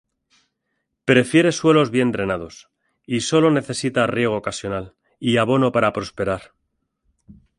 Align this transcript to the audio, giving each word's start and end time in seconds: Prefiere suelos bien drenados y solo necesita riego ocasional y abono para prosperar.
Prefiere 1.05 1.51
suelos 1.51 1.91
bien 1.91 2.11
drenados 2.11 2.71
y 3.05 3.19
solo 3.21 3.51
necesita 3.51 4.07
riego 4.07 4.35
ocasional 4.35 4.95
y 5.19 5.37
abono 5.37 5.71
para 5.71 5.93
prosperar. 5.93 6.53